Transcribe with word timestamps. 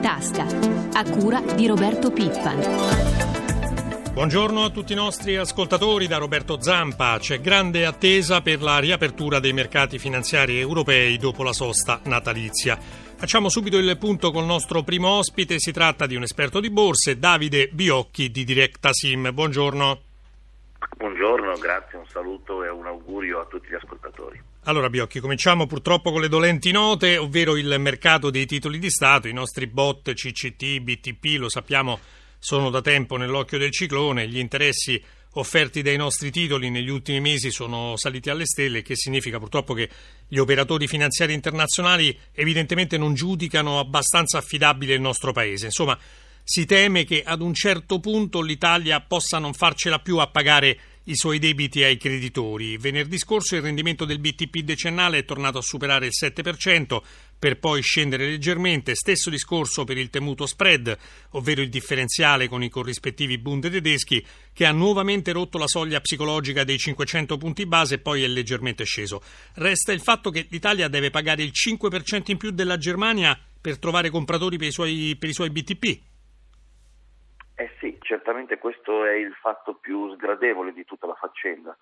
tasca, 0.00 0.46
a 0.92 1.04
cura 1.04 1.40
di 1.54 1.66
Roberto 1.66 2.10
Pippan. 2.10 3.28
Buongiorno 4.12 4.64
a 4.64 4.70
tutti 4.70 4.92
i 4.92 4.96
nostri 4.96 5.36
ascoltatori 5.36 6.06
da 6.06 6.16
Roberto 6.16 6.60
Zampa. 6.60 7.16
C'è 7.18 7.40
grande 7.40 7.86
attesa 7.86 8.40
per 8.40 8.60
la 8.60 8.78
riapertura 8.78 9.38
dei 9.38 9.52
mercati 9.52 9.98
finanziari 9.98 10.58
europei 10.58 11.16
dopo 11.16 11.42
la 11.42 11.52
sosta 11.52 12.00
natalizia. 12.04 12.78
Facciamo 13.16 13.48
subito 13.48 13.78
il 13.78 13.96
punto 13.98 14.30
col 14.30 14.44
nostro 14.44 14.82
primo 14.82 15.08
ospite, 15.08 15.58
si 15.58 15.72
tratta 15.72 16.06
di 16.06 16.16
un 16.16 16.22
esperto 16.22 16.60
di 16.60 16.70
borse, 16.70 17.18
Davide 17.18 17.68
Biocchi 17.70 18.30
di 18.30 18.44
Directa 18.44 18.92
Sim. 18.92 19.30
Buongiorno. 19.32 20.09
Buongiorno, 21.00 21.56
grazie, 21.56 21.96
un 21.96 22.04
saluto 22.06 22.62
e 22.62 22.68
un 22.68 22.84
augurio 22.84 23.40
a 23.40 23.46
tutti 23.46 23.68
gli 23.70 23.74
ascoltatori. 23.74 24.38
Allora 24.64 24.90
Biocchi, 24.90 25.18
cominciamo 25.18 25.64
purtroppo 25.66 26.12
con 26.12 26.20
le 26.20 26.28
dolenti 26.28 26.72
note, 26.72 27.16
ovvero 27.16 27.56
il 27.56 27.74
mercato 27.78 28.28
dei 28.28 28.44
titoli 28.44 28.78
di 28.78 28.90
Stato, 28.90 29.26
i 29.26 29.32
nostri 29.32 29.66
bot, 29.66 30.12
CCT, 30.12 30.80
BTP, 30.80 31.38
lo 31.38 31.48
sappiamo, 31.48 31.98
sono 32.38 32.68
da 32.68 32.82
tempo 32.82 33.16
nell'occhio 33.16 33.56
del 33.56 33.70
ciclone, 33.70 34.28
gli 34.28 34.36
interessi 34.36 35.02
offerti 35.32 35.80
dai 35.80 35.96
nostri 35.96 36.30
titoli 36.30 36.68
negli 36.68 36.90
ultimi 36.90 37.20
mesi 37.20 37.50
sono 37.50 37.96
saliti 37.96 38.28
alle 38.28 38.44
stelle, 38.44 38.82
che 38.82 38.94
significa 38.94 39.38
purtroppo 39.38 39.72
che 39.72 39.88
gli 40.28 40.36
operatori 40.36 40.86
finanziari 40.86 41.32
internazionali 41.32 42.14
evidentemente 42.34 42.98
non 42.98 43.14
giudicano 43.14 43.78
abbastanza 43.78 44.36
affidabile 44.36 44.92
il 44.92 45.00
nostro 45.00 45.32
paese. 45.32 45.64
Insomma, 45.64 45.98
si 46.42 46.66
teme 46.66 47.04
che 47.04 47.22
ad 47.24 47.40
un 47.40 47.54
certo 47.54 48.00
punto 48.00 48.40
l'Italia 48.40 49.00
possa 49.00 49.38
non 49.38 49.54
farcela 49.54 50.00
più 50.00 50.18
a 50.18 50.26
pagare 50.26 50.78
i 51.10 51.16
suoi 51.16 51.40
debiti 51.40 51.82
ai 51.82 51.96
creditori. 51.96 52.76
Venerdì 52.76 53.18
scorso 53.18 53.56
il 53.56 53.62
rendimento 53.62 54.04
del 54.04 54.20
BTP 54.20 54.58
decennale 54.60 55.18
è 55.18 55.24
tornato 55.24 55.58
a 55.58 55.62
superare 55.62 56.06
il 56.06 56.12
7%, 56.16 57.02
per 57.36 57.58
poi 57.58 57.82
scendere 57.82 58.26
leggermente. 58.26 58.94
Stesso 58.94 59.28
discorso 59.28 59.82
per 59.82 59.98
il 59.98 60.08
temuto 60.08 60.46
spread, 60.46 60.96
ovvero 61.30 61.62
il 61.62 61.68
differenziale 61.68 62.48
con 62.48 62.62
i 62.62 62.68
corrispettivi 62.68 63.38
Bund 63.38 63.68
tedeschi, 63.68 64.24
che 64.52 64.66
ha 64.66 64.72
nuovamente 64.72 65.32
rotto 65.32 65.58
la 65.58 65.66
soglia 65.66 66.00
psicologica 66.00 66.62
dei 66.62 66.78
500 66.78 67.36
punti 67.36 67.66
base 67.66 67.96
e 67.96 67.98
poi 67.98 68.22
è 68.22 68.28
leggermente 68.28 68.84
sceso. 68.84 69.20
Resta 69.54 69.92
il 69.92 70.00
fatto 70.00 70.30
che 70.30 70.46
l'Italia 70.48 70.86
deve 70.86 71.10
pagare 71.10 71.42
il 71.42 71.50
5% 71.52 72.30
in 72.30 72.36
più 72.36 72.50
della 72.52 72.78
Germania 72.78 73.36
per 73.60 73.78
trovare 73.78 74.10
compratori 74.10 74.58
per 74.58 74.68
i 74.68 74.72
suoi, 74.72 75.16
per 75.18 75.28
i 75.28 75.34
suoi 75.34 75.50
BTP. 75.50 76.09
Eh 77.60 77.68
sì, 77.78 77.98
certamente 78.00 78.56
questo 78.56 79.04
è 79.04 79.12
il 79.12 79.34
fatto 79.34 79.74
più 79.74 80.10
sgradevole 80.14 80.72
di 80.72 80.86
tutta 80.86 81.06
la 81.06 81.12
faccenda. 81.12 81.76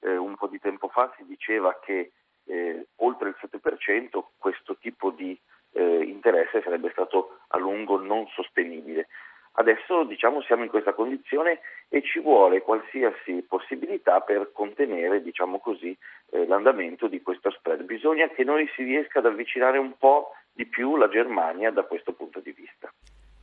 Eh, 0.00 0.16
un 0.16 0.34
po' 0.36 0.46
di 0.46 0.58
tempo 0.58 0.88
fa 0.88 1.12
si 1.18 1.26
diceva 1.26 1.78
che 1.84 2.12
eh, 2.46 2.86
oltre 2.96 3.28
il 3.28 3.36
7% 3.38 4.24
questo 4.38 4.78
tipo 4.78 5.10
di 5.10 5.38
eh, 5.72 6.02
interesse 6.04 6.62
sarebbe 6.62 6.88
stato 6.92 7.40
a 7.48 7.58
lungo 7.58 8.00
non 8.00 8.26
sostenibile. 8.28 9.08
Adesso 9.52 10.04
diciamo 10.04 10.40
siamo 10.40 10.62
in 10.62 10.70
questa 10.70 10.94
condizione 10.94 11.60
e 11.90 12.00
ci 12.00 12.20
vuole 12.20 12.62
qualsiasi 12.62 13.44
possibilità 13.46 14.22
per 14.22 14.50
contenere 14.52 15.20
diciamo 15.20 15.58
così, 15.58 15.94
eh, 16.30 16.46
l'andamento 16.46 17.06
di 17.06 17.20
questo 17.20 17.50
spread. 17.50 17.82
Bisogna 17.82 18.28
che 18.28 18.44
noi 18.44 18.66
si 18.74 18.82
riesca 18.82 19.18
ad 19.18 19.26
avvicinare 19.26 19.76
un 19.76 19.94
po' 19.98 20.30
di 20.54 20.64
più 20.64 20.96
la 20.96 21.10
Germania 21.10 21.70
da 21.70 21.82
questo 21.82 22.14
punto 22.14 22.40
di 22.40 22.52
vista. 22.52 22.90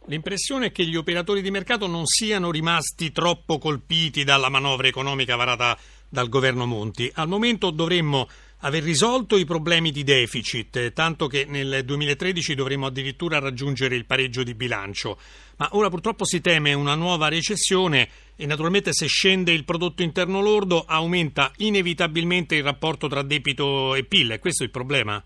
L'impressione 0.07 0.67
è 0.67 0.71
che 0.71 0.85
gli 0.85 0.95
operatori 0.95 1.41
di 1.41 1.49
mercato 1.49 1.87
non 1.87 2.05
siano 2.05 2.51
rimasti 2.51 3.11
troppo 3.11 3.57
colpiti 3.57 4.23
dalla 4.23 4.49
manovra 4.49 4.87
economica 4.87 5.35
varata 5.35 5.75
dal 6.07 6.29
governo 6.29 6.67
Monti. 6.67 7.11
Al 7.15 7.27
momento 7.27 7.71
dovremmo 7.71 8.27
aver 8.59 8.83
risolto 8.83 9.35
i 9.35 9.45
problemi 9.45 9.89
di 9.89 10.03
deficit, 10.03 10.93
tanto 10.93 11.25
che 11.25 11.45
nel 11.45 11.83
2013 11.83 12.53
dovremmo 12.53 12.85
addirittura 12.85 13.39
raggiungere 13.39 13.95
il 13.95 14.05
pareggio 14.05 14.43
di 14.43 14.53
bilancio. 14.53 15.17
Ma 15.57 15.69
ora 15.71 15.89
purtroppo 15.89 16.23
si 16.23 16.39
teme 16.39 16.73
una 16.73 16.93
nuova 16.93 17.27
recessione 17.27 18.07
e 18.35 18.45
naturalmente 18.45 18.93
se 18.93 19.07
scende 19.07 19.53
il 19.53 19.65
prodotto 19.65 20.03
interno 20.03 20.39
lordo 20.39 20.85
aumenta 20.87 21.51
inevitabilmente 21.57 22.55
il 22.55 22.63
rapporto 22.63 23.07
tra 23.07 23.23
debito 23.23 23.95
e 23.95 24.03
PIL. 24.03 24.33
È 24.33 24.39
questo 24.39 24.63
il 24.63 24.69
problema? 24.69 25.21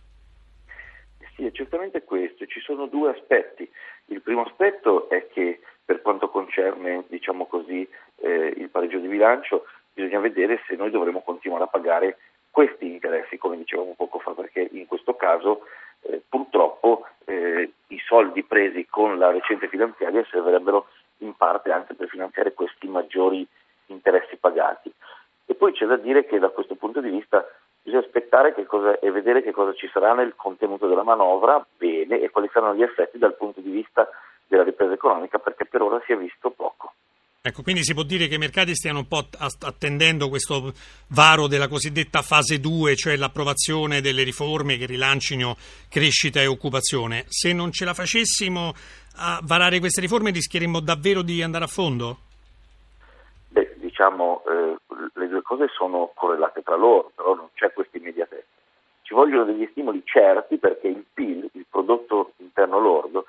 Sì, 1.36 1.44
è 1.44 1.52
certamente 1.52 2.04
questo. 2.04 2.46
Ci 2.46 2.62
sono 2.62 2.88
due 2.88 3.12
aspetti. 3.12 3.70
Il 4.10 4.22
primo 4.22 4.44
aspetto 4.44 5.10
è 5.10 5.28
che 5.28 5.60
per 5.84 6.02
quanto 6.02 6.30
concerne 6.30 7.04
diciamo 7.08 7.46
così, 7.46 7.88
eh, 8.18 8.54
il 8.58 8.70
pareggio 8.70 9.00
di 9.00 9.08
bilancio 9.08 9.66
bisogna 9.94 10.20
vedere 10.20 10.62
se 10.68 10.76
noi 10.76 10.92
dovremo 10.92 11.22
continuare 11.22 11.64
a 11.64 11.68
pagare 11.68 12.18
questi 12.52 12.92
interessi, 12.92 13.38
come 13.38 13.58
dicevamo 13.58 13.94
poco 13.96 14.20
fa, 14.20 14.32
perché 14.32 14.68
in 14.72 14.88
questo 14.88 15.16
caso 15.16 15.62
eh, 16.02 16.22
purtroppo 16.28 17.06
eh, 17.26 17.72
i 17.88 18.00
soldi 18.06 18.44
presi 18.44 18.86
con 18.90 19.18
la 19.18 19.32
recente 19.32 19.68
finanziaria 19.68 20.26
servirebbero 20.30 20.88
in 21.20 21.36
parte 21.36 21.72
anche 21.72 21.94
per 21.94 22.08
finanziare 22.08 22.54
questi 22.54 22.88
maggiori 22.88 23.46
interessi 23.88 24.38
pagati. 24.38 24.92
E 25.46 25.56
poi 25.56 25.74
c'è 25.74 25.86
da 25.86 25.98
dire 25.98 26.26
che 26.26 26.40
da 26.40 26.50
questo 26.50 26.76
punto 26.76 27.02
di 27.02 27.10
vista 27.10 27.46
bisogna 27.90 28.06
aspettare 28.06 28.54
cosa, 28.66 29.00
e 29.00 29.12
vedere 29.12 29.42
che 29.42 29.52
cosa 29.52 29.74
ci 29.74 29.90
sarà 29.92 30.14
nel 30.14 30.34
contenuto 30.36 30.88
della 30.88 31.04
manovra, 31.04 31.66
bene, 31.78 32.22
e 32.22 32.30
quali 32.30 32.50
saranno 32.54 32.76
gli 32.76 32.84
effetti 32.84 33.18
dal 33.18 33.36
punto 33.36 33.60
di 33.60 33.72
vista 33.72 34.08
della 34.48 34.64
ripresa 34.64 34.94
economica, 34.94 35.40
perché 35.40 35.66
per 35.66 35.82
ora 35.82 36.02
si 36.06 36.14
è 36.14 36.18
visto 36.18 36.52
poco. 36.52 36.94
Ecco, 37.42 37.64
quindi 37.64 37.84
si 37.84 37.94
può 37.94 38.04
dire 38.04 38.28
che 38.28 38.36
i 38.36 38.40
mercati 38.40 38.76
stiano 38.76 39.00
un 39.00 39.08
po' 39.08 39.26
attendendo 39.62 40.28
questo 40.28 40.74
varo 41.08 41.48
della 41.48 41.68
cosiddetta 41.68 42.22
fase 42.22 42.60
2, 42.60 42.96
cioè 42.96 43.16
l'approvazione 43.16 44.02
delle 44.02 44.24
riforme 44.24 44.78
che 44.78 44.86
rilancino 44.86 45.56
crescita 45.90 46.42
e 46.42 46.48
occupazione. 46.48 47.24
Se 47.28 47.54
non 47.54 47.72
ce 47.72 47.86
la 47.86 47.94
facessimo 47.94 48.74
a 49.22 49.40
varare 49.44 49.80
queste 49.80 50.02
riforme 50.02 50.32
rischieremmo 50.32 50.82
davvero 50.82 51.22
di 51.22 51.42
andare 51.42 51.64
a 51.64 51.68
fondo? 51.68 52.18
Beh, 53.48 53.76
diciamo, 53.78 54.44
eh, 54.46 54.76
le 55.14 55.28
due 55.28 55.42
cose 55.42 55.68
sono 55.70 56.12
correlate 56.14 56.62
tra 56.62 56.76
loro, 56.76 57.12
però 57.16 57.36
non 57.36 57.50
c'è 57.54 57.72
vogliono 59.20 59.44
degli 59.44 59.68
stimoli 59.72 60.02
certi 60.06 60.58
perché 60.58 60.88
il 60.88 61.04
PIL, 61.14 61.50
il 61.52 61.66
prodotto 61.70 62.32
interno 62.38 62.80
lordo, 62.80 63.26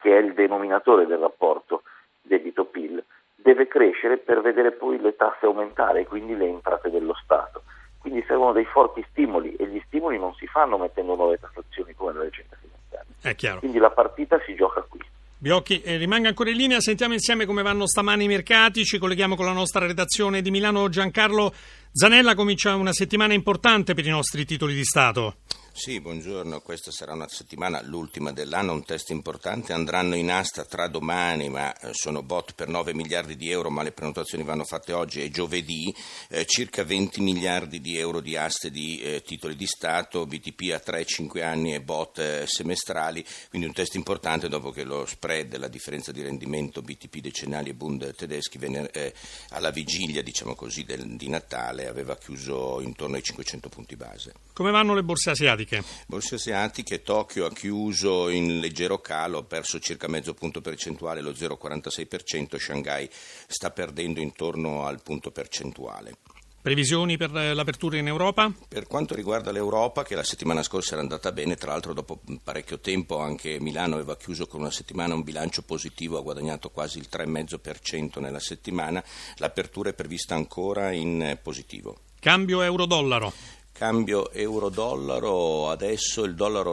che 0.00 0.16
è 0.16 0.20
il 0.20 0.34
denominatore 0.34 1.06
del 1.06 1.18
rapporto 1.18 1.82
debito-PIL, 2.22 3.04
deve 3.36 3.68
crescere 3.68 4.18
per 4.18 4.40
vedere 4.40 4.72
poi 4.72 5.00
le 5.00 5.14
tasse 5.14 5.46
aumentare 5.46 6.00
e 6.00 6.06
quindi 6.06 6.36
le 6.36 6.48
entrate 6.48 6.90
dello 6.90 7.14
Stato. 7.22 7.62
Quindi 8.00 8.24
servono 8.26 8.52
dei 8.52 8.64
forti 8.64 9.04
stimoli 9.10 9.54
e 9.54 9.68
gli 9.68 9.80
stimoli 9.86 10.18
non 10.18 10.34
si 10.34 10.46
fanno 10.48 10.76
mettendo 10.76 11.14
nuove 11.14 11.38
tassazioni 11.38 11.94
come 11.94 12.12
nella 12.12 12.24
recente 12.24 12.56
finanziaria. 12.60 13.58
Quindi 13.60 13.78
la 13.78 13.90
partita 13.90 14.40
si 14.44 14.56
gioca 14.56 14.84
qui. 14.88 15.00
Biocchi, 15.40 15.82
eh, 15.82 15.98
rimanga 15.98 16.26
ancora 16.26 16.50
in 16.50 16.56
linea, 16.56 16.80
sentiamo 16.80 17.12
insieme 17.12 17.46
come 17.46 17.62
vanno 17.62 17.86
stamani 17.86 18.24
i 18.24 18.26
mercati, 18.26 18.82
ci 18.82 18.98
colleghiamo 18.98 19.36
con 19.36 19.44
la 19.44 19.52
nostra 19.52 19.86
redazione 19.86 20.42
di 20.42 20.50
Milano. 20.50 20.88
Giancarlo 20.88 21.52
Zanella 22.00 22.36
comincia 22.36 22.76
una 22.76 22.92
settimana 22.92 23.34
importante 23.34 23.92
per 23.92 24.06
i 24.06 24.10
nostri 24.10 24.44
titoli 24.44 24.72
di 24.72 24.84
Stato. 24.84 25.38
Sì, 25.78 26.00
buongiorno, 26.00 26.60
questa 26.60 26.90
sarà 26.90 27.12
una 27.12 27.28
settimana, 27.28 27.80
l'ultima 27.84 28.32
dell'anno, 28.32 28.72
un 28.72 28.84
test 28.84 29.10
importante, 29.10 29.72
andranno 29.72 30.16
in 30.16 30.28
asta 30.28 30.64
tra 30.64 30.88
domani, 30.88 31.48
ma 31.48 31.72
eh, 31.78 31.90
sono 31.92 32.20
bot 32.24 32.54
per 32.54 32.66
9 32.66 32.92
miliardi 32.94 33.36
di 33.36 33.48
euro, 33.48 33.70
ma 33.70 33.84
le 33.84 33.92
prenotazioni 33.92 34.42
vanno 34.42 34.64
fatte 34.64 34.92
oggi 34.92 35.22
e 35.22 35.30
giovedì, 35.30 35.94
eh, 36.30 36.44
circa 36.46 36.82
20 36.82 37.20
miliardi 37.20 37.80
di 37.80 37.96
euro 37.96 38.20
di 38.20 38.36
aste 38.36 38.72
di 38.72 39.00
eh, 39.00 39.22
titoli 39.22 39.54
di 39.54 39.66
Stato, 39.66 40.26
BTP 40.26 40.72
a 40.72 40.82
3-5 40.84 41.44
anni 41.44 41.74
e 41.74 41.80
bot 41.80 42.18
eh, 42.18 42.42
semestrali, 42.48 43.24
quindi 43.48 43.68
un 43.68 43.72
test 43.72 43.94
importante 43.94 44.48
dopo 44.48 44.72
che 44.72 44.82
lo 44.82 45.06
spread, 45.06 45.56
la 45.58 45.68
differenza 45.68 46.10
di 46.10 46.22
rendimento 46.22 46.82
BTP 46.82 47.18
decennali 47.18 47.70
e 47.70 47.74
Bund 47.74 48.16
tedeschi 48.16 48.58
venne, 48.58 48.90
eh, 48.90 49.14
alla 49.50 49.70
vigilia 49.70 50.24
diciamo 50.24 50.56
così, 50.56 50.82
del, 50.82 51.14
di 51.14 51.28
Natale 51.28 51.86
aveva 51.86 52.16
chiuso 52.16 52.80
intorno 52.80 53.14
ai 53.14 53.22
500 53.22 53.68
punti 53.68 53.94
base. 53.94 54.32
Come 54.52 54.72
vanno 54.72 54.92
le 54.92 55.04
borse 55.04 55.30
asiatiche? 55.30 55.67
Asiatiche? 55.68 55.84
Borse 56.06 56.36
asiatiche, 56.36 57.02
Tokyo 57.02 57.46
ha 57.46 57.52
chiuso 57.52 58.28
in 58.28 58.60
leggero 58.60 58.98
calo, 59.00 59.38
ha 59.38 59.44
perso 59.44 59.78
circa 59.78 60.08
mezzo 60.08 60.34
punto 60.34 60.60
percentuale, 60.60 61.20
lo 61.20 61.32
0,46%, 61.32 62.56
Shanghai 62.58 63.08
sta 63.46 63.70
perdendo 63.70 64.20
intorno 64.20 64.86
al 64.86 65.02
punto 65.02 65.30
percentuale. 65.30 66.16
Previsioni 66.60 67.16
per 67.16 67.30
l'apertura 67.30 67.98
in 67.98 68.08
Europa? 68.08 68.52
Per 68.68 68.86
quanto 68.88 69.14
riguarda 69.14 69.52
l'Europa, 69.52 70.02
che 70.02 70.16
la 70.16 70.24
settimana 70.24 70.62
scorsa 70.62 70.94
era 70.94 71.02
andata 71.02 71.30
bene, 71.30 71.54
tra 71.54 71.70
l'altro 71.70 71.94
dopo 71.94 72.20
parecchio 72.42 72.80
tempo 72.80 73.20
anche 73.20 73.60
Milano 73.60 73.94
aveva 73.94 74.16
chiuso 74.16 74.46
con 74.46 74.60
una 74.60 74.70
settimana 74.70 75.14
un 75.14 75.22
bilancio 75.22 75.62
positivo, 75.62 76.18
ha 76.18 76.22
guadagnato 76.22 76.68
quasi 76.70 76.98
il 76.98 77.08
3,5% 77.10 78.20
nella 78.20 78.40
settimana, 78.40 79.02
l'apertura 79.36 79.90
è 79.90 79.94
prevista 79.94 80.34
ancora 80.34 80.90
in 80.90 81.38
positivo. 81.40 82.00
Cambio 82.18 82.60
euro-dollaro? 82.62 83.32
Cambio 83.78 84.32
euro-dollaro, 84.32 85.70
adesso 85.70 86.24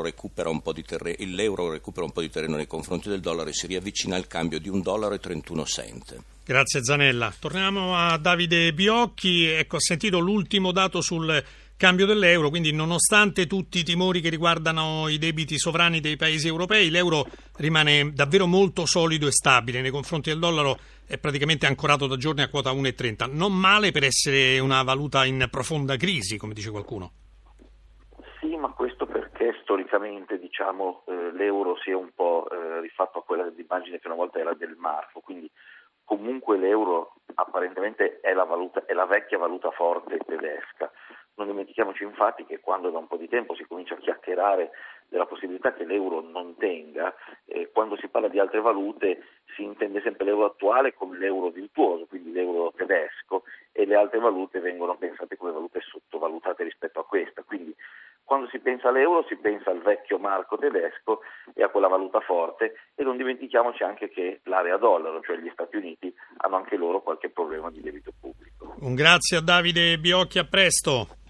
recupera 0.01 0.49
terreno, 0.81 1.17
l'euro 1.19 1.69
recupera 1.69 2.03
un 2.03 2.11
po' 2.11 2.21
di 2.21 2.31
terreno 2.31 2.55
nei 2.55 2.65
confronti 2.65 3.09
del 3.09 3.19
dollaro 3.19 3.47
e 3.47 3.53
si 3.53 3.67
riavvicina 3.67 4.15
al 4.15 4.25
cambio 4.25 4.59
di 4.59 4.69
un 4.69 4.81
dollaro 4.81 5.13
31 5.19 5.65
cent. 5.65 6.23
Grazie 6.43 6.83
Zanella. 6.83 7.31
Torniamo 7.37 7.95
a 7.95 8.17
Davide 8.17 8.73
Biocchi. 8.73 9.45
Ecco, 9.45 9.75
ho 9.75 9.81
sentito 9.81 10.17
l'ultimo 10.17 10.71
dato 10.71 11.01
sul 11.01 11.43
cambio 11.77 12.05
dell'euro, 12.05 12.49
quindi 12.49 12.71
nonostante 12.71 13.47
tutti 13.47 13.79
i 13.79 13.83
timori 13.83 14.21
che 14.21 14.29
riguardano 14.29 15.07
i 15.09 15.17
debiti 15.17 15.57
sovrani 15.57 15.99
dei 15.99 16.15
paesi 16.15 16.47
europei, 16.47 16.89
l'euro 16.89 17.25
rimane 17.57 18.11
davvero 18.13 18.47
molto 18.47 18.85
solido 18.85 19.27
e 19.27 19.31
stabile 19.31 19.81
nei 19.81 19.91
confronti 19.91 20.29
del 20.29 20.39
dollaro, 20.39 20.77
è 21.07 21.17
praticamente 21.17 21.65
ancorato 21.65 22.07
da 22.07 22.17
giorni 22.17 22.41
a 22.41 22.49
quota 22.49 22.71
1,30. 22.71 23.31
Non 23.31 23.53
male 23.53 23.91
per 23.91 24.03
essere 24.03 24.59
una 24.59 24.83
valuta 24.83 25.25
in 25.25 25.47
profonda 25.51 25.97
crisi, 25.97 26.37
come 26.37 26.53
dice 26.53 26.71
qualcuno. 26.71 27.11
Sì, 28.39 28.55
ma 28.55 28.69
questo 28.69 29.05
perché 29.05 29.57
storicamente 29.61 30.39
diciamo, 30.39 31.03
eh, 31.07 31.31
l'euro 31.33 31.77
si 31.83 31.91
è 31.91 31.93
un 31.93 32.11
po' 32.15 32.47
eh, 32.49 32.81
rifatto 32.81 33.19
a 33.19 33.23
quella 33.23 33.43
dell'immagine 33.43 33.99
che 33.99 34.07
una 34.07 34.15
volta 34.15 34.39
era 34.39 34.53
del 34.53 34.75
marco, 34.77 35.19
quindi 35.19 35.49
comunque 36.03 36.57
l'euro 36.57 37.15
apparentemente 37.33 38.19
è 38.21 38.33
la, 38.33 38.43
valuta, 38.45 38.85
è 38.85 38.93
la 38.93 39.05
vecchia 39.05 39.37
valuta 39.37 39.71
forte 39.71 40.19
tedesca. 40.25 40.91
Non 41.35 41.47
dimentichiamoci 41.47 42.03
infatti 42.03 42.45
che 42.45 42.59
quando 42.59 42.89
da 42.89 42.97
un 42.97 43.07
po' 43.07 43.17
di 43.17 43.27
tempo 43.27 43.55
si 43.55 43.65
comincia 43.65 43.95
a 43.95 43.97
chiacchierare 43.97 44.71
della 45.09 45.25
possibilità 45.25 45.73
che 45.73 45.85
l'euro 45.85 46.21
non 46.21 46.55
tenga, 46.55 47.13
eh, 47.45 47.69
quando 47.71 47.97
si 47.97 48.07
parla 48.07 48.27
di 48.27 48.39
altre 48.39 48.61
valute 48.61 49.23
si 49.55 49.63
intende 49.63 50.01
sempre 50.01 50.25
l'euro 50.25 50.45
attuale 50.45 50.93
come 50.93 51.17
l'euro 51.17 51.49
virtuoso, 51.49 52.05
quindi 52.05 52.31
l'euro 52.31 52.73
tedesco, 52.75 53.43
e 53.71 53.85
le 53.85 53.95
altre 53.95 54.19
valute 54.19 54.59
vengono 54.59 54.95
pensate 54.97 55.37
come 55.37 55.51
valute 55.51 55.81
sottovalutate 55.81 56.63
rispetto 56.63 56.99
a 56.99 57.05
questa. 57.05 57.43
Quindi 57.43 57.75
quando 58.23 58.47
si 58.49 58.59
pensa 58.59 58.89
all'euro 58.89 59.25
si 59.27 59.35
pensa 59.35 59.69
al 59.69 59.81
vecchio 59.81 60.17
marco 60.17 60.57
tedesco 60.57 61.21
e 61.53 61.63
a 61.63 61.69
quella 61.69 61.87
valuta 61.87 62.19
forte 62.21 62.73
e 62.95 63.03
non 63.03 63.17
dimentichiamoci 63.17 63.83
anche 63.83 64.09
che 64.09 64.39
l'area 64.43 64.77
dollaro, 64.77 65.21
cioè 65.21 65.37
gli 65.37 65.49
Stati 65.51 65.75
Uniti, 65.75 66.13
hanno 66.37 66.55
anche 66.55 66.75
loro 66.75 67.01
qualche 67.01 67.29
problema 67.29 67.69
di 67.69 67.81
debito 67.81 68.11
pubblico. 68.19 68.75
Un 68.79 68.95
grazie 68.95 69.37
a 69.37 69.41
Davide 69.41 69.97
Biocchi, 69.97 70.39
a 70.39 70.45
presto. 70.45 71.23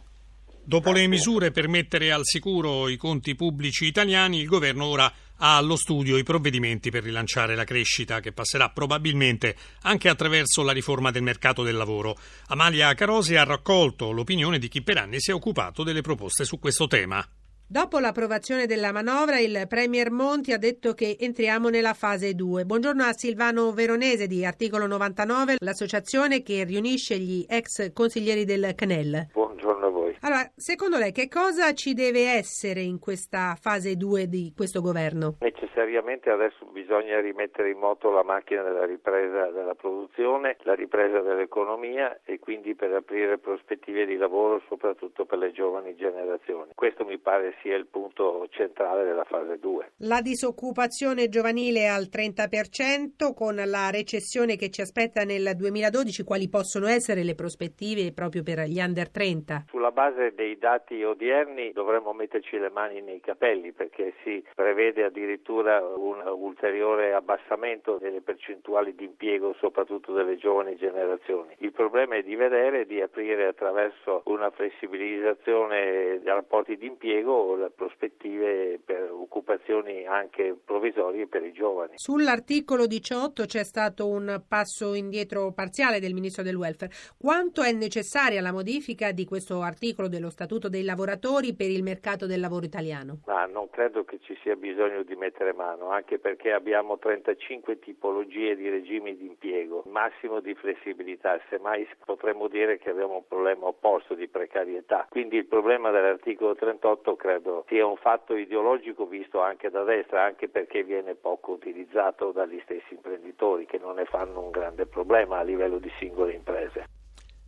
Dopo 0.67 0.91
le 0.91 1.05
misure 1.05 1.51
per 1.51 1.67
mettere 1.67 2.11
al 2.11 2.21
sicuro 2.23 2.89
i 2.89 2.97
conti 2.97 3.35
pubblici 3.35 3.85
italiani, 3.85 4.39
il 4.39 4.47
governo 4.47 4.85
ora 4.85 5.05
ha 5.37 5.57
allo 5.57 5.75
studio 5.75 6.17
i 6.17 6.23
provvedimenti 6.23 6.89
per 6.89 7.03
rilanciare 7.03 7.53
la 7.53 7.63
crescita, 7.63 8.19
che 8.19 8.31
passerà 8.31 8.69
probabilmente 8.69 9.55
anche 9.83 10.09
attraverso 10.09 10.63
la 10.63 10.71
riforma 10.71 11.11
del 11.11 11.21
mercato 11.21 11.61
del 11.61 11.75
lavoro. 11.75 12.15
Amalia 12.47 12.91
Carosi 12.95 13.35
ha 13.35 13.43
raccolto 13.43 14.09
l'opinione 14.09 14.57
di 14.57 14.67
chi 14.67 14.81
per 14.81 14.97
anni 14.97 15.19
si 15.19 15.29
è 15.29 15.35
occupato 15.35 15.83
delle 15.83 16.01
proposte 16.01 16.45
su 16.45 16.57
questo 16.57 16.87
tema. 16.87 17.23
Dopo 17.67 17.99
l'approvazione 17.99 18.65
della 18.65 18.91
manovra, 18.91 19.39
il 19.39 19.65
Premier 19.67 20.09
Monti 20.09 20.51
ha 20.51 20.57
detto 20.57 20.93
che 20.93 21.15
entriamo 21.19 21.69
nella 21.69 21.93
fase 21.93 22.33
2. 22.33 22.65
Buongiorno 22.65 23.03
a 23.03 23.13
Silvano 23.13 23.71
Veronese 23.71 24.25
di 24.25 24.43
Articolo 24.43 24.87
99, 24.87 25.57
l'associazione 25.59 26.41
che 26.41 26.63
riunisce 26.63 27.19
gli 27.19 27.45
ex 27.47 27.91
consiglieri 27.93 28.45
del 28.45 28.73
CNEL. 28.75 29.29
Buongiorno 29.33 29.85
a 29.85 29.89
voi. 29.89 30.04
Allora, 30.21 30.49
secondo 30.55 30.97
lei 30.97 31.11
che 31.11 31.27
cosa 31.27 31.73
ci 31.73 31.93
deve 31.93 32.29
essere 32.29 32.81
in 32.81 32.99
questa 32.99 33.55
fase 33.59 33.95
2 33.95 34.27
di 34.27 34.53
questo 34.55 34.81
governo? 34.81 35.37
Necessariamente 35.39 36.29
adesso 36.29 36.65
bisogna 36.65 37.19
rimettere 37.19 37.71
in 37.71 37.77
moto 37.77 38.11
la 38.11 38.23
macchina 38.23 38.63
della 38.63 38.85
ripresa 38.85 39.49
della 39.51 39.75
produzione, 39.75 40.57
la 40.63 40.75
ripresa 40.75 41.21
dell'economia 41.21 42.19
e 42.23 42.39
quindi 42.39 42.75
per 42.75 42.93
aprire 42.93 43.37
prospettive 43.37 44.05
di 44.05 44.17
lavoro 44.17 44.61
soprattutto 44.67 45.25
per 45.25 45.37
le 45.37 45.51
giovani 45.51 45.95
generazioni. 45.95 46.71
Questo 46.75 47.05
mi 47.05 47.17
pare 47.17 47.55
sia 47.61 47.75
il 47.75 47.87
punto 47.87 48.47
centrale 48.49 49.03
della 49.03 49.23
fase 49.23 49.57
2. 49.59 49.93
La 49.97 50.21
disoccupazione 50.21 51.29
giovanile 51.29 51.87
al 51.87 52.07
30% 52.11 53.33
con 53.33 53.55
la 53.55 53.89
recessione 53.89 54.55
che 54.55 54.69
ci 54.69 54.81
aspetta 54.81 55.23
nel 55.23 55.53
2012, 55.55 56.23
quali 56.23 56.49
possono 56.49 56.87
essere 56.87 57.23
le 57.23 57.35
prospettive 57.35 58.11
proprio 58.13 58.43
per 58.43 58.61
gli 58.61 58.79
under 58.79 59.09
30? 59.09 59.65
Sulla 59.67 59.91
base 59.95 60.33
dei 60.35 60.57
dati 60.57 61.01
odierni 61.03 61.71
dovremmo 61.71 62.11
metterci 62.11 62.59
le 62.59 62.69
mani 62.69 63.01
nei 63.01 63.21
capelli 63.21 63.71
perché 63.71 64.13
si 64.23 64.43
prevede 64.53 65.05
addirittura 65.05 65.79
un 65.79 66.21
ulteriore 66.37 67.13
abbassamento 67.13 67.97
delle 67.97 68.19
percentuali 68.19 68.93
di 68.93 69.05
impiego 69.05 69.55
soprattutto 69.57 70.11
delle 70.11 70.35
giovani 70.35 70.75
generazioni. 70.75 71.55
Il 71.59 71.71
problema 71.71 72.15
è 72.15 72.23
di 72.23 72.35
vedere 72.35 72.85
di 72.85 72.99
aprire 73.01 73.47
attraverso 73.47 74.23
una 74.25 74.51
flessibilizzazione 74.51 76.19
dei 76.19 76.33
rapporti 76.33 76.75
di 76.75 76.87
impiego 76.87 77.55
le 77.55 77.71
prospettive 77.73 78.81
per 78.83 79.09
occupazioni 79.09 80.05
anche 80.05 80.57
provvisorie 80.63 81.27
per 81.27 81.45
i 81.45 81.53
giovani. 81.53 81.93
Sull'articolo 81.95 82.85
18 82.85 83.45
c'è 83.45 83.63
stato 83.63 84.09
un 84.09 84.43
passo 84.45 84.93
indietro 84.93 85.53
parziale 85.53 86.01
del 86.01 86.13
Ministro 86.13 86.43
del 86.43 86.55
Welfare. 86.55 86.91
Quanto 87.17 87.61
è 87.61 87.71
necessaria 87.71 88.41
la 88.41 88.51
modifica 88.51 89.13
di 89.13 89.23
questo 89.23 89.61
articolo 89.61 89.83
dello 89.93 90.31
Statuto 90.31 90.67
dei 90.67 90.83
lavoratori 90.83 91.53
per 91.53 91.69
il 91.69 91.83
mercato 91.83 92.25
del 92.25 92.39
lavoro 92.39 92.65
italiano? 92.65 93.19
Ma 93.27 93.45
non 93.45 93.69
credo 93.69 94.03
che 94.03 94.19
ci 94.21 94.35
sia 94.41 94.55
bisogno 94.55 95.03
di 95.03 95.15
mettere 95.15 95.53
mano, 95.53 95.89
anche 95.89 96.17
perché 96.17 96.51
abbiamo 96.51 96.97
35 96.97 97.77
tipologie 97.77 98.55
di 98.55 98.67
regimi 98.67 99.15
di 99.15 99.27
impiego, 99.27 99.83
massimo 99.85 100.39
di 100.39 100.55
flessibilità, 100.55 101.39
semmai 101.49 101.87
potremmo 102.03 102.47
dire 102.47 102.79
che 102.79 102.89
abbiamo 102.89 103.17
un 103.17 103.27
problema 103.27 103.67
opposto 103.67 104.15
di 104.15 104.27
precarietà. 104.27 105.05
Quindi 105.09 105.37
il 105.37 105.45
problema 105.45 105.91
dell'articolo 105.91 106.55
38 106.55 107.15
credo 107.15 107.65
sia 107.67 107.85
un 107.85 107.97
fatto 107.97 108.35
ideologico 108.35 109.05
visto 109.05 109.39
anche 109.39 109.69
da 109.69 109.83
destra, 109.83 110.23
anche 110.23 110.49
perché 110.49 110.83
viene 110.83 111.13
poco 111.13 111.51
utilizzato 111.51 112.31
dagli 112.31 112.59
stessi 112.63 112.93
imprenditori 112.95 113.65
che 113.67 113.77
non 113.77 113.95
ne 113.95 114.05
fanno 114.05 114.41
un 114.41 114.49
grande 114.49 114.87
problema 114.87 115.37
a 115.37 115.43
livello 115.43 115.77
di 115.77 115.91
singole 115.99 116.33
imprese. 116.33 116.94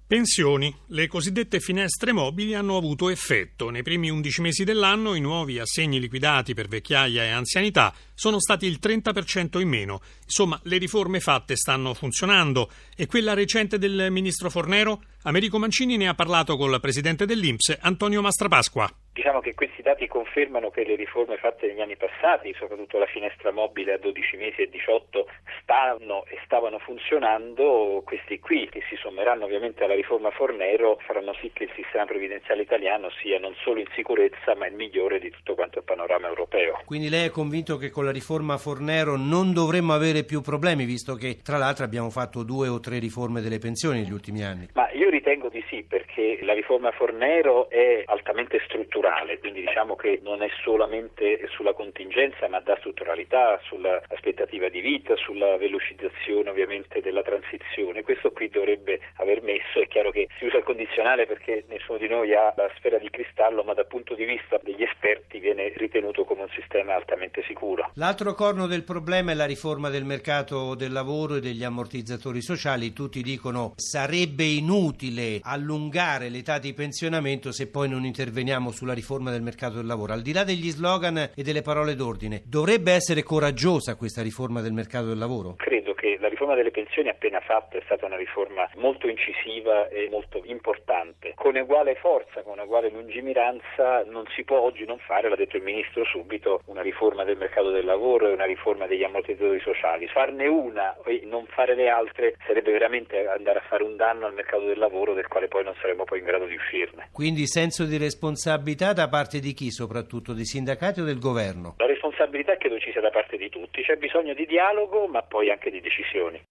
Pensioni. 0.07 0.73
Le 0.85 1.07
cosiddette 1.07 1.59
finestre 1.59 2.13
mobili 2.13 2.53
hanno 2.53 2.77
avuto 2.77 3.09
effetto. 3.09 3.69
Nei 3.69 3.83
primi 3.83 4.09
11 4.09 4.39
mesi 4.39 4.63
dell'anno 4.63 5.15
i 5.15 5.19
nuovi 5.19 5.59
assegni 5.59 5.99
liquidati 5.99 6.53
per 6.53 6.69
vecchiaia 6.69 7.25
e 7.25 7.29
anzianità 7.31 7.93
sono 8.13 8.39
stati 8.39 8.67
il 8.67 8.79
30% 8.81 9.59
in 9.59 9.67
meno. 9.67 9.99
Insomma, 10.23 10.57
le 10.63 10.77
riforme 10.77 11.19
fatte 11.19 11.57
stanno 11.57 11.93
funzionando 11.93 12.71
e 12.95 13.05
quella 13.05 13.33
recente 13.33 13.77
del 13.77 14.07
ministro 14.09 14.49
Fornero, 14.49 15.03
Americo 15.23 15.59
Mancini 15.59 15.97
ne 15.97 16.07
ha 16.07 16.15
parlato 16.15 16.55
col 16.55 16.79
presidente 16.79 17.25
dell'Inps, 17.25 17.77
Antonio 17.81 18.21
Mastrapasqua. 18.21 18.89
Diciamo 19.17 19.39
che 19.39 19.55
questi 19.55 19.81
dati 19.81 20.05
confermano 20.05 20.69
che 20.69 20.83
le 20.83 20.93
riforme 20.93 21.37
fatte 21.37 21.65
negli 21.65 21.81
anni 21.81 21.95
passati, 21.95 22.53
soprattutto 22.53 22.99
la 22.99 23.07
finestra 23.07 23.49
mobile 23.49 23.93
a 23.93 23.97
12 23.97 24.37
mesi 24.37 24.61
e 24.61 24.69
18, 24.69 25.25
stanno 25.59 26.23
e 26.27 26.37
stavano 26.45 26.77
funzionando. 26.77 28.03
Questi 28.05 28.39
qui, 28.39 28.69
che 28.69 28.83
si 28.87 28.95
sommeranno 28.95 29.45
ovviamente 29.45 29.83
alla 29.83 29.95
riforma 29.95 30.29
Fornero, 30.29 30.99
faranno 31.03 31.33
sì 31.41 31.49
che 31.51 31.63
il 31.63 31.71
sistema 31.73 32.05
previdenziale 32.05 32.61
italiano 32.61 33.09
sia 33.09 33.39
non 33.39 33.55
solo 33.55 33.79
in 33.79 33.87
sicurezza, 33.95 34.53
ma 34.53 34.67
il 34.67 34.75
migliore 34.75 35.17
di 35.17 35.31
tutto 35.31 35.55
quanto 35.55 35.79
il 35.79 35.85
panorama 35.85 36.27
europeo. 36.27 36.81
Quindi 36.85 37.09
lei 37.09 37.25
è 37.25 37.31
convinto 37.31 37.77
che 37.77 37.89
con 37.89 38.05
la 38.05 38.11
riforma 38.11 38.59
Fornero 38.59 39.17
non 39.17 39.51
dovremmo 39.51 39.93
avere 39.93 40.25
più 40.25 40.41
problemi, 40.41 40.85
visto 40.85 41.15
che 41.15 41.41
tra 41.41 41.57
l'altro 41.57 41.85
abbiamo 41.85 42.11
fatto 42.11 42.43
due 42.43 42.67
o 42.67 42.79
tre 42.79 42.99
riforme 42.99 43.41
delle 43.41 43.57
pensioni 43.57 44.01
negli 44.01 44.13
ultimi 44.13 44.43
anni? 44.43 44.69
Ma 44.73 44.91
io 44.91 45.09
ritengo 45.09 45.49
di 45.49 45.65
sì, 45.67 45.81
perché 45.81 46.37
la 46.43 46.53
riforma 46.53 46.91
Fornero 46.91 47.67
è 47.71 48.03
altamente 48.05 48.61
strutturata 48.63 49.05
strutturale, 49.07 49.39
quindi 49.39 49.61
diciamo 49.61 49.95
che 49.95 50.19
non 50.21 50.41
è 50.41 50.49
solamente 50.63 51.47
sulla 51.49 51.73
contingenza 51.73 52.47
ma 52.49 52.59
dà 52.59 52.75
strutturalità 52.79 53.59
sull'aspettativa 53.63 54.69
di 54.69 54.81
vita, 54.81 55.15
sulla 55.15 55.57
velocizzazione 55.57 56.49
ovviamente 56.49 57.01
della 57.01 57.21
transizione. 57.21 58.03
Questo 58.03 58.31
qui 58.31 58.49
dovrebbe 58.49 58.99
aver 59.15 59.41
messo, 59.41 59.81
è 59.81 59.87
chiaro 59.87 60.11
che 60.11 60.27
si 60.37 60.45
usa 60.45 60.57
il 60.57 60.63
condizionale 60.63 61.25
perché 61.25 61.63
nessuno 61.69 61.97
di 61.97 62.07
noi 62.07 62.33
ha 62.33 62.53
la 62.55 62.69
sfera 62.75 62.97
di 62.97 63.09
cristallo, 63.09 63.63
ma 63.63 63.73
dal 63.73 63.87
punto 63.87 64.13
di 64.13 64.25
vista 64.25 64.59
degli 64.61 64.83
esperti 64.83 65.39
viene 65.39 65.71
ritenuto 65.75 66.25
come 66.25 66.41
un 66.41 66.49
sistema 66.49 66.95
altamente 66.95 67.43
sicuro. 67.47 67.91
L'altro 67.95 68.33
corno 68.33 68.67
del 68.67 68.83
problema 68.83 69.31
è 69.31 69.35
la 69.35 69.45
riforma 69.45 69.89
del 69.89 70.03
mercato 70.03 70.75
del 70.75 70.91
lavoro 70.91 71.35
e 71.35 71.39
degli 71.39 71.63
ammortizzatori 71.63 72.41
sociali. 72.41 72.93
Tutti 72.93 73.21
dicono 73.21 73.73
sarebbe 73.75 74.43
inutile 74.43 75.39
allungare 75.41 76.29
l'età 76.29 76.59
di 76.59 76.73
pensionamento 76.73 77.51
se 77.51 77.69
poi 77.69 77.89
non 77.89 78.03
interveniamo 78.05 78.71
sulla 78.71 78.93
riforma 78.97 79.29
del 79.29 79.43
mercato 79.43 79.75
del 79.75 79.85
lavoro, 79.85 80.13
al 80.13 80.23
di 80.23 80.33
là 80.33 80.43
degli 80.43 80.69
slogan 80.69 81.17
e 81.35 81.43
delle 81.43 81.61
parole 81.61 81.93
d'ordine, 81.93 82.41
dovrebbe 82.45 82.91
essere 82.91 83.21
coraggiosa 83.21 83.95
questa 83.95 84.23
riforma 84.23 84.61
del 84.61 84.73
mercato 84.73 85.05
del 85.05 85.19
lavoro? 85.19 85.53
Credo 85.57 85.93
che 85.93 86.17
la 86.19 86.27
riforma 86.27 86.55
delle 86.55 86.71
pensioni 86.71 87.09
appena 87.09 87.39
fatta 87.39 87.77
è 87.77 87.81
stata 87.85 88.05
una 88.05 88.17
riforma 88.17 88.67
molto 88.77 89.07
incisiva 89.07 89.87
e 89.89 90.09
molto 90.09 90.41
importante. 90.45 91.33
Con 91.35 91.55
uguale 91.55 91.95
forza, 91.95 92.41
con 92.41 92.57
uguale 92.59 92.89
lungimiranza 92.89 94.03
non 94.05 94.25
si 94.35 94.43
può 94.43 94.59
oggi 94.59 94.85
non 94.85 94.97
fare, 94.97 95.29
l'ha 95.29 95.35
detto 95.35 95.57
il 95.57 95.63
Ministro 95.63 96.03
subito, 96.05 96.61
una 96.65 96.81
riforma 96.81 97.23
del 97.23 97.37
mercato 97.37 97.69
del 97.69 97.85
lavoro 97.85 98.27
e 98.27 98.33
una 98.33 98.45
riforma 98.45 98.87
degli 98.87 99.03
ammortizzatori 99.03 99.59
sociali. 99.59 100.07
Farne 100.07 100.47
una 100.47 100.97
e 101.05 101.21
non 101.25 101.45
fare 101.47 101.75
le 101.75 101.89
altre 101.89 102.35
sarebbe 102.45 102.71
veramente 102.71 103.27
andare 103.27 103.59
a 103.59 103.65
fare 103.69 103.83
un 103.83 103.95
danno 103.95 104.25
al 104.25 104.33
mercato 104.33 104.65
del 104.65 104.79
lavoro 104.79 105.13
del 105.13 105.27
quale 105.27 105.47
poi 105.47 105.63
non 105.63 105.75
saremmo 105.79 106.03
poi 106.03 106.19
in 106.19 106.25
grado 106.25 106.45
di 106.45 106.55
uscirne. 106.55 107.09
Quindi 107.11 107.45
senso 107.47 107.85
di 107.85 107.97
responsabilità 107.97 108.86
responsabilità 108.87 108.93
da 108.93 109.09
parte 109.09 109.39
di 109.39 109.53
chi 109.53 109.71
soprattutto? 109.71 110.33
Dei 110.33 110.45
sindacati 110.45 111.01
o 111.01 111.03
del 111.03 111.19
governo? 111.19 111.75
La 111.77 111.85
responsabilità 111.87 112.55
credo 112.57 112.79
ci 112.79 112.91
sia 112.91 113.01
da 113.01 113.09
parte 113.09 113.37
di 113.37 113.49
tutti, 113.49 113.81
c'è 113.81 113.95
bisogno 113.95 114.33
di 114.33 114.45
dialogo 114.45 115.07
ma 115.07 115.21
poi 115.23 115.49
anche 115.49 115.69
di 115.71 115.81
decisioni. 115.81 116.41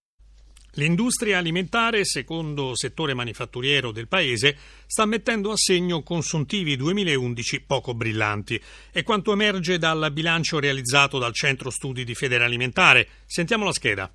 L'industria 0.74 1.38
alimentare, 1.38 2.04
secondo 2.04 2.72
settore 2.74 3.14
manifatturiero 3.14 3.92
del 3.92 4.08
paese, 4.08 4.56
sta 4.86 5.06
mettendo 5.06 5.50
a 5.50 5.56
segno 5.56 6.02
consuntivi 6.02 6.76
2011 6.76 7.64
poco 7.64 7.94
brillanti. 7.94 8.60
È 8.92 9.02
quanto 9.02 9.32
emerge 9.32 9.78
dal 9.78 10.10
bilancio 10.12 10.58
realizzato 10.58 11.18
dal 11.18 11.32
Centro 11.32 11.70
Studi 11.70 12.04
di 12.04 12.14
Federalimentare. 12.14 13.08
Sentiamo 13.24 13.64
la 13.64 13.72
scheda. 13.72 14.12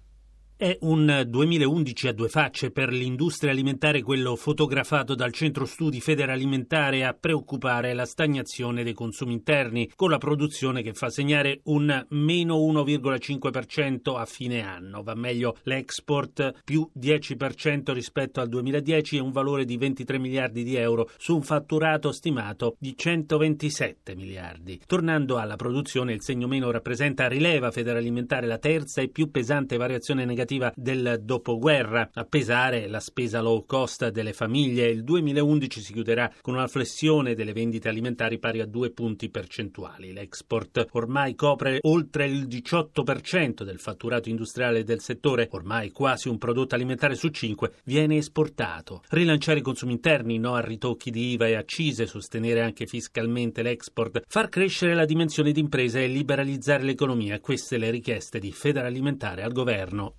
È 0.62 0.78
un 0.82 1.26
2011 1.28 2.08
a 2.10 2.14
due 2.14 2.30
facce 2.30 2.70
per 2.70 2.94
l'industria 2.94 3.50
alimentare, 3.50 4.04
quello 4.04 4.36
fotografato 4.36 5.16
dal 5.16 5.32
Centro 5.32 5.66
Studi 5.66 6.00
Federalimentare 6.00 7.04
a 7.04 7.16
preoccupare 7.20 7.96
la 7.96 8.06
stagnazione 8.06 8.84
dei 8.84 8.94
consumi 8.94 9.34
interni, 9.34 9.90
con 9.96 10.12
la 10.12 10.20
produzione 10.20 10.84
che 10.84 10.94
fa 10.94 11.10
segnare 11.10 11.62
un 11.64 12.06
meno 12.10 12.58
1,5% 12.60 14.16
a 14.16 14.26
fine 14.26 14.64
anno. 14.64 15.02
Va 15.02 15.16
meglio 15.16 15.58
l'export 15.64 16.62
più 16.64 16.88
10% 16.96 17.92
rispetto 17.92 18.40
al 18.40 18.48
2010 18.48 19.18
e 19.18 19.20
un 19.20 19.32
valore 19.32 19.66
di 19.66 19.78
23 19.78 20.20
miliardi 20.20 20.64
di 20.64 20.76
euro 20.76 21.10
su 21.18 21.34
un 21.34 21.42
fatturato 21.42 22.12
stimato 22.12 22.76
di 22.78 22.96
127 22.96 24.14
miliardi. 24.14 24.80
Tornando 24.86 25.40
alla 25.40 25.56
produzione, 25.56 26.14
il 26.14 26.22
segno 26.22 26.46
meno 26.46 26.70
rappresenta 26.70 27.28
rileva 27.28 27.72
Federalimentare 27.72 28.46
la 28.46 28.60
terza 28.60 29.02
e 29.02 29.08
più 29.08 29.32
pesante 29.32 29.78
variazione 29.78 30.24
negativa 30.24 30.50
significativa 30.52 30.74
del 30.76 31.22
dopoguerra. 31.24 32.10
A 32.14 32.26
pesare 32.26 32.88
la 32.88 33.00
spesa 33.00 33.40
low 33.40 33.66
cost 33.66 34.10
delle 34.10 34.34
famiglie, 34.34 34.90
il 34.90 35.04
2011 35.04 35.82
si 35.82 35.94
chiuderà 35.94 36.32
con 36.42 36.56
una 36.56 36.68
flessione 36.68 37.36
delle 37.36 37.54
vendite 37.54 37.88
alimentari 37.88 38.40
pari 38.40 38.60
a 38.60 38.66
due 38.66 38.92
punti 38.92 39.30
percentuali. 39.30 40.12
L'export 40.12 40.88
ormai 40.92 41.36
copre 41.36 41.80
oltre 41.82 42.26
il 42.26 42.48
18% 42.48 43.64
del 43.64 43.80
fatturato 43.80 44.30
industriale 44.30 44.84
del 44.84 45.00
settore, 45.00 45.48
ormai 45.52 45.92
quasi 45.92 46.28
un 46.28 46.38
prodotto 46.38 46.76
alimentare 46.76 47.16
su 47.16 47.30
cinque 47.30 47.74
viene 47.86 48.18
esportato. 48.18 49.04
Rilanciare 49.10 49.60
i 49.60 49.64
consumi 49.64 49.94
interni, 49.94 50.38
no 50.38 50.56
a 50.56 50.62
ritocchi 50.62 51.12
di 51.12 51.32
IVA 51.32 51.48
e 51.48 51.56
accise, 51.56 52.06
sostenere 52.06 52.62
anche 52.62 52.86
fiscalmente 52.86 53.62
l'export, 53.62 54.24
far 54.28 54.50
crescere 54.50 54.94
la 54.94 55.06
dimensione 55.06 55.52
d'impresa 55.52 56.00
e 56.00 56.08
liberalizzare 56.08 56.84
l'economia, 56.84 57.40
queste 57.40 57.78
le 57.78 57.90
richieste 57.90 58.40
di 58.40 58.52
Federalimentare 58.52 59.44
al 59.44 59.52
governo. 59.52 60.16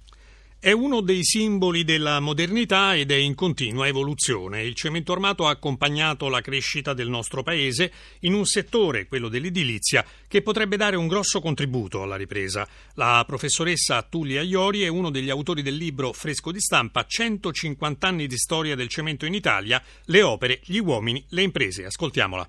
È 0.64 0.70
uno 0.70 1.00
dei 1.00 1.24
simboli 1.24 1.82
della 1.82 2.20
modernità 2.20 2.94
ed 2.94 3.10
è 3.10 3.16
in 3.16 3.34
continua 3.34 3.88
evoluzione. 3.88 4.62
Il 4.62 4.76
cemento 4.76 5.10
armato 5.10 5.48
ha 5.48 5.50
accompagnato 5.50 6.28
la 6.28 6.40
crescita 6.40 6.94
del 6.94 7.08
nostro 7.08 7.42
paese 7.42 7.92
in 8.20 8.32
un 8.32 8.44
settore, 8.44 9.08
quello 9.08 9.28
dell'edilizia, 9.28 10.06
che 10.28 10.40
potrebbe 10.40 10.76
dare 10.76 10.94
un 10.94 11.08
grosso 11.08 11.40
contributo 11.40 12.02
alla 12.02 12.14
ripresa. 12.14 12.64
La 12.94 13.24
professoressa 13.26 14.06
Tullia 14.08 14.42
Iori 14.42 14.82
è 14.82 14.88
uno 14.88 15.10
degli 15.10 15.30
autori 15.30 15.62
del 15.62 15.74
libro 15.74 16.12
fresco 16.12 16.52
di 16.52 16.60
stampa 16.60 17.06
150 17.08 18.06
anni 18.06 18.28
di 18.28 18.36
storia 18.36 18.76
del 18.76 18.86
cemento 18.86 19.26
in 19.26 19.34
Italia, 19.34 19.82
le 20.04 20.22
opere, 20.22 20.60
gli 20.62 20.78
uomini, 20.78 21.24
le 21.30 21.42
imprese. 21.42 21.86
Ascoltiamola 21.86 22.48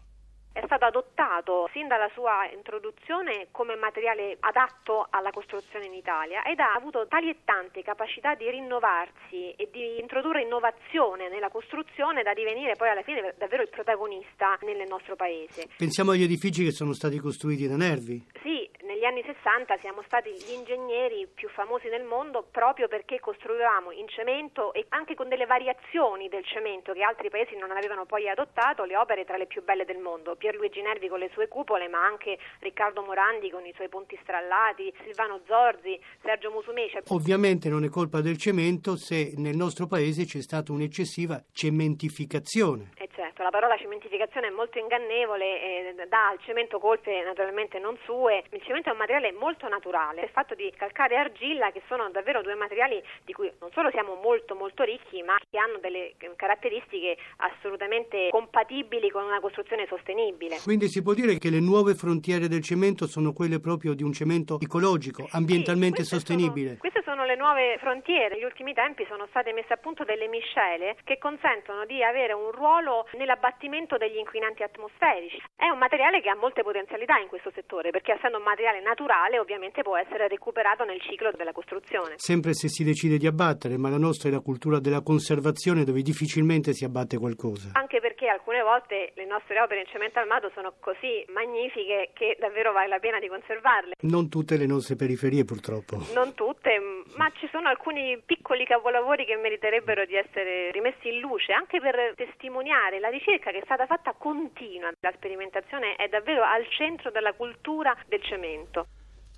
stato 0.73 0.85
adottato 0.85 1.69
sin 1.71 1.87
dalla 1.87 2.09
sua 2.13 2.49
introduzione 2.51 3.47
come 3.51 3.75
materiale 3.75 4.37
adatto 4.39 5.05
alla 5.11 5.29
costruzione 5.29 5.85
in 5.85 5.93
Italia 5.93 6.41
ed 6.43 6.59
ha 6.59 6.73
avuto 6.73 7.05
tali 7.07 7.29
e 7.29 7.37
tante 7.45 7.83
capacità 7.83 8.33
di 8.33 8.49
rinnovarsi 8.49 9.51
e 9.55 9.69
di 9.71 9.99
introdurre 9.99 10.41
innovazione 10.41 11.29
nella 11.29 11.49
costruzione 11.49 12.23
da 12.23 12.33
divenire 12.33 12.73
poi 12.75 12.89
alla 12.89 13.03
fine 13.03 13.35
davvero 13.37 13.61
il 13.61 13.69
protagonista 13.69 14.57
nel 14.61 14.87
nostro 14.87 15.15
paese. 15.15 15.67
Pensiamo 15.77 16.11
agli 16.11 16.23
edifici 16.23 16.63
che 16.63 16.71
sono 16.71 16.93
stati 16.93 17.19
costruiti 17.19 17.67
da 17.67 17.75
Nervi. 17.75 18.25
Sì, 18.41 18.67
negli 18.81 19.05
anni 19.05 19.23
60 19.23 19.77
siamo 19.77 20.01
stati 20.05 20.31
gli 20.31 20.53
ingegneri 20.53 21.27
più 21.31 21.49
famosi 21.49 21.87
nel 21.87 22.03
mondo 22.03 22.45
proprio 22.49 22.87
perché 22.87 23.19
costruivamo 23.19 23.91
in 23.91 24.07
cemento 24.07 24.73
e 24.73 24.85
anche 24.89 25.13
con 25.13 25.29
delle 25.29 25.45
variazioni 25.45 26.29
del 26.29 26.43
cemento 26.45 26.93
che 26.93 27.03
altri 27.03 27.29
paesi 27.29 27.55
non 27.57 27.71
avevano 27.71 28.05
poi 28.05 28.27
adottato 28.27 28.85
le 28.85 28.97
opere 28.97 29.23
tra 29.23 29.37
le 29.37 29.45
più 29.45 29.63
belle 29.63 29.85
del 29.85 29.99
mondo. 29.99 30.35
Pierluigi 30.35 30.62
Nervi 30.81 31.07
con 31.07 31.19
le 31.19 31.29
sue 31.33 31.47
cupole, 31.47 31.87
ma 31.87 32.05
anche 32.05 32.37
Riccardo 32.59 33.01
Morandi 33.01 33.49
con 33.49 33.65
i 33.65 33.73
suoi 33.75 33.89
ponti 33.89 34.17
strallati, 34.21 34.93
Silvano 35.03 35.41
Zorzi, 35.45 35.99
Sergio 36.21 36.51
Musumeci. 36.51 36.97
Ovviamente 37.09 37.69
non 37.69 37.83
è 37.83 37.89
colpa 37.89 38.21
del 38.21 38.37
cemento 38.37 38.95
se 38.97 39.33
nel 39.37 39.55
nostro 39.55 39.87
paese 39.87 40.25
c'è 40.25 40.41
stata 40.41 40.71
un'eccessiva 40.71 41.43
cementificazione. 41.51 42.91
Certo, 42.95 43.12
la 43.43 43.51
parola 43.51 43.77
cementificazione 43.77 44.47
è 44.47 44.49
molto 44.49 44.79
ingannevole, 44.79 45.61
e 45.61 46.07
dà 46.07 46.29
al 46.29 46.39
cemento 46.39 46.79
colpe 46.79 47.21
naturalmente 47.23 47.77
non 47.77 47.97
sue. 48.05 48.43
Il 48.49 48.63
cemento 48.63 48.91
un 48.91 48.97
materiale 48.97 49.31
molto 49.31 49.67
naturale, 49.67 50.21
è 50.21 50.29
fatto 50.29 50.55
di 50.55 50.71
calcare 50.75 51.15
e 51.15 51.17
argilla 51.17 51.71
che 51.71 51.81
sono 51.87 52.09
davvero 52.09 52.41
due 52.41 52.55
materiali 52.55 53.03
di 53.23 53.33
cui 53.33 53.51
non 53.59 53.71
solo 53.71 53.89
siamo 53.91 54.15
molto 54.15 54.55
molto 54.55 54.83
ricchi 54.83 55.21
ma 55.21 55.35
che 55.49 55.57
hanno 55.57 55.77
delle 55.79 56.13
caratteristiche 56.35 57.17
assolutamente 57.37 58.29
compatibili 58.29 59.09
con 59.09 59.23
una 59.23 59.39
costruzione 59.39 59.85
sostenibile. 59.87 60.57
Quindi 60.63 60.87
si 60.87 61.01
può 61.01 61.13
dire 61.13 61.37
che 61.37 61.49
le 61.49 61.59
nuove 61.59 61.93
frontiere 61.93 62.47
del 62.47 62.63
cemento 62.63 63.05
sono 63.07 63.33
quelle 63.33 63.59
proprio 63.59 63.93
di 63.93 64.03
un 64.03 64.13
cemento 64.13 64.59
ecologico, 64.59 65.27
ambientalmente 65.31 66.03
sì, 66.03 66.15
sostenibile. 66.15 66.67
Sono, 66.67 66.79
queste 66.79 67.01
sono 67.03 67.25
le 67.25 67.35
nuove 67.35 67.77
frontiere, 67.79 68.35
negli 68.35 68.43
ultimi 68.43 68.73
tempi 68.73 69.05
sono 69.07 69.27
state 69.29 69.51
messe 69.53 69.73
a 69.73 69.77
punto 69.77 70.03
delle 70.03 70.27
miscele 70.27 70.95
che 71.03 71.17
consentono 71.17 71.85
di 71.85 72.03
avere 72.03 72.33
un 72.33 72.51
ruolo 72.51 73.07
nell'abbattimento 73.33 73.97
degli 73.97 74.17
inquinanti 74.17 74.61
atmosferici. 74.61 75.41
È 75.55 75.67
un 75.69 75.77
materiale 75.77 76.21
che 76.21 76.29
ha 76.29 76.35
molte 76.35 76.61
potenzialità 76.61 77.17
in 77.17 77.27
questo 77.27 77.51
settore 77.53 77.89
perché 77.89 78.13
essendo 78.13 78.37
un 78.37 78.43
materiale 78.43 78.81
naturale 78.81 79.39
ovviamente 79.39 79.81
può 79.81 79.97
essere 79.97 80.27
recuperato 80.27 80.83
nel 80.85 81.01
ciclo 81.01 81.31
della 81.35 81.51
costruzione. 81.51 82.13
Sempre 82.17 82.53
se 82.53 82.69
si 82.69 82.83
decide 82.83 83.17
di 83.17 83.25
abbattere, 83.25 83.77
ma 83.77 83.89
la 83.89 83.97
nostra 83.97 84.29
è 84.29 84.31
la 84.31 84.39
cultura 84.39 84.79
della 84.79 85.01
conservazione 85.01 85.83
dove 85.83 86.01
difficilmente 86.01 86.73
si 86.73 86.85
abbatte 86.85 87.17
qualcosa. 87.17 87.71
Anche 87.73 87.99
perché 87.99 88.12
alcune 88.27 88.61
volte 88.61 89.11
le 89.15 89.25
nostre 89.25 89.59
opere 89.59 89.81
in 89.81 89.87
cemento 89.87 90.19
armato 90.19 90.51
sono 90.53 90.73
così 90.79 91.25
magnifiche 91.29 92.11
che 92.13 92.37
davvero 92.39 92.71
vale 92.71 92.87
la 92.87 92.99
pena 92.99 93.19
di 93.19 93.27
conservarle. 93.27 93.93
Non 94.01 94.29
tutte 94.29 94.57
le 94.57 94.65
nostre 94.65 94.95
periferie 94.95 95.45
purtroppo. 95.45 95.97
Non 96.13 96.33
tutte, 96.33 96.79
ma 97.15 97.31
ci 97.35 97.47
sono 97.51 97.69
alcuni 97.69 98.21
piccoli 98.25 98.65
capolavori 98.65 99.25
che 99.25 99.35
meriterebbero 99.35 100.05
di 100.05 100.15
essere 100.15 100.71
rimessi 100.71 101.09
in 101.09 101.19
luce 101.19 101.53
anche 101.53 101.79
per 101.79 102.13
testimoniare 102.15 102.99
la 102.99 103.09
ricerca 103.09 103.51
che 103.51 103.59
è 103.59 103.63
stata 103.63 103.85
fatta 103.85 104.13
continua. 104.17 104.91
La 104.99 105.11
sperimentazione 105.15 105.95
è 105.95 106.07
davvero 106.07 106.43
al 106.43 106.67
centro 106.69 107.11
della 107.11 107.33
cultura 107.33 107.95
del 108.07 108.21
cemento. 108.23 108.87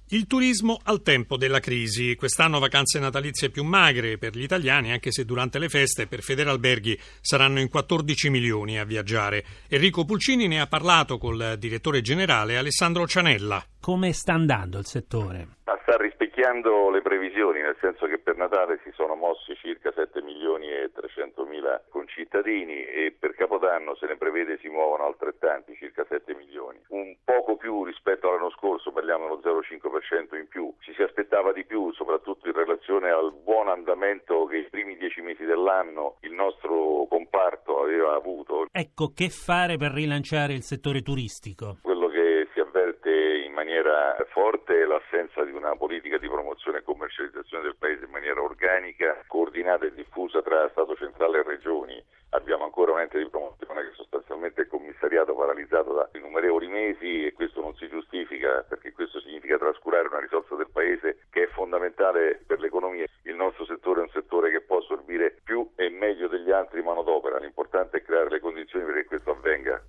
Il 0.10 0.28
turismo 0.28 0.80
al 0.84 1.02
tempo 1.02 1.36
della 1.36 1.60
crisi. 1.60 2.16
Quest'anno 2.16 2.60
vacanze 2.60 3.00
natalizie 3.00 3.50
più 3.50 3.64
magre 3.64 4.20
per 4.20 4.38
gli 4.38 4.44
italiani, 4.44 4.92
anche 4.92 5.12
se 5.12 5.26
durante 5.26 5.58
le 5.58 5.68
feste 5.68 6.06
per 6.06 6.22
Federalberghi 6.22 6.96
saranno 7.22 7.60
in 7.60 7.70
14 7.70 8.30
milioni 8.30 8.78
a 8.78 8.86
viaggiare. 8.86 9.44
Enrico 9.68 10.06
Pulcini 10.06 10.48
ne 10.48 10.62
ha 10.62 10.68
parlato 10.68 11.18
col 11.18 11.56
direttore 11.58 12.02
generale 12.02 12.56
Alessandro 12.56 13.08
Cianella. 13.08 13.66
Come 13.80 14.14
sta 14.14 14.34
andando 14.34 14.78
il 14.78 14.86
settore? 14.86 15.48
sta 15.64 16.25
rispecchiando 16.46 16.92
le 16.92 17.02
previsioni, 17.02 17.62
nel 17.62 17.76
senso 17.80 18.06
che 18.06 18.20
per 18.20 18.38
Natale 18.38 18.80
si 18.84 18.92
sono 18.94 19.16
mossi 19.16 19.56
circa 19.56 19.92
7 19.92 20.22
milioni 20.22 20.70
e 20.70 20.92
300 20.94 21.44
mila 21.46 21.82
concittadini 21.90 22.86
e 22.86 23.16
per 23.18 23.34
Capodanno 23.34 23.96
se 23.96 24.06
ne 24.06 24.16
prevede 24.16 24.60
si 24.60 24.70
muovono 24.70 25.06
altrettanti, 25.06 25.76
circa 25.76 26.06
7 26.08 26.36
milioni. 26.36 26.80
Un 26.90 27.16
poco 27.24 27.58
più 27.58 27.84
rispetto 27.84 28.30
all'anno 28.30 28.52
scorso, 28.52 28.92
parliamo 28.92 29.36
dello 29.36 29.60
0,5% 29.60 30.36
in 30.36 30.48
più. 30.48 30.72
Ci 30.82 30.94
si 30.94 31.02
aspettava 31.02 31.52
di 31.52 31.66
più, 31.66 31.92
soprattutto 31.94 32.48
in 32.48 32.54
relazione 32.54 33.10
al 33.10 33.34
buon 33.34 33.68
andamento 33.68 34.46
che 34.46 34.58
i 34.58 34.70
primi 34.70 34.98
dieci 34.98 35.22
mesi 35.22 35.46
dell'anno 35.46 36.18
il 36.22 36.34
nostro 36.34 37.08
comparto 37.10 37.82
aveva 37.82 38.14
avuto. 38.14 38.68
Ecco, 38.72 39.12
che 39.16 39.30
fare 39.30 39.78
per 39.78 39.92
rilanciare 39.92 40.54
il 40.54 40.62
settore 40.62 41.02
turistico? 41.02 41.78
Quello 41.82 42.08
che 42.08 42.48
si 42.54 42.60
avverte 42.60 43.10
in 43.10 43.45
maniera 43.56 44.18
forte 44.32 44.86
l'assenza 44.86 45.42
di 45.46 45.52
una 45.52 45.76
politica 45.78 46.18
di 46.18 46.28
promozione 46.28 46.80
e 46.80 46.84
commercializzazione 46.84 47.64
del 47.64 47.78
Paese 47.78 48.04
in 48.04 48.12
maniera 48.12 48.42
organica, 48.42 49.24
coordinata 49.28 49.86
e 49.86 49.94
diffusa 49.94 50.42
tra 50.42 50.70
Stato 50.70 50.94
centrale 50.96 51.40
e 51.40 51.44
regioni. 51.44 52.04
Abbiamo 52.32 52.66
ancora 52.66 52.92
un 52.92 53.00
ente 53.00 53.18
di 53.18 53.30
promozione 53.30 53.84
che 53.84 53.94
sostanzialmente 53.96 54.64
è 54.64 54.68
commissariato 54.68 55.34
paralizzato 55.34 55.94
da 55.94 56.10
innumerevoli 56.14 56.68
mesi 56.68 57.26
e 57.26 57.32
questo 57.32 57.62
non 57.62 57.74
si 57.76 57.88
giustifica 57.88 58.66
perché 58.68 58.92
questo 58.92 59.22
significa 59.22 59.58
trascurare 59.58 60.10
una 60.10 60.20
risorsa 60.20 60.56
del 60.56 60.70
Paese 60.70 61.20
che 61.30 61.44
è 61.44 61.48
fondamentale 61.48 62.44
per 62.46 62.60
l'economia. 62.60 63.06
Il 63.24 63.36
nostro 63.36 63.64
settore 63.64 64.02
è 64.02 64.04
un 64.04 64.10
settore 64.10 64.52
che 64.52 64.62
può 64.62 64.80
assorbire 64.80 65.40
più 65.46 65.72
e 65.78 65.90
meglio 65.90 66.28
degli 66.28 66.52
altri 66.52 66.84
manodopera, 66.84 67.40
l'importante 67.40 67.98
è 67.98 68.04
creare 68.04 68.30
le 68.30 68.42
condizioni 68.42 68.84
perché 68.84 69.06
questo 69.06 69.32
avvenga. 69.32 69.82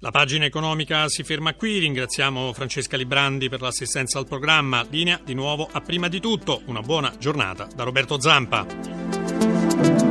La 0.00 0.10
pagina 0.10 0.44
economica 0.44 1.08
si 1.08 1.22
ferma 1.22 1.54
qui, 1.54 1.78
ringraziamo 1.78 2.52
Francesca 2.52 2.98
Librandi 2.98 3.48
per 3.48 3.62
l'assistenza 3.62 4.18
al 4.18 4.26
programma. 4.26 4.86
Linea 4.90 5.18
di 5.24 5.32
nuovo 5.32 5.66
a 5.72 5.80
prima 5.80 6.08
di 6.08 6.20
tutto, 6.20 6.60
una 6.66 6.82
buona 6.82 7.14
giornata 7.18 7.66
da 7.74 7.82
Roberto 7.82 8.20
Zampa. 8.20 10.05